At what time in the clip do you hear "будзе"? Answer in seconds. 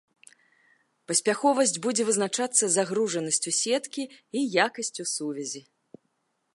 1.87-2.03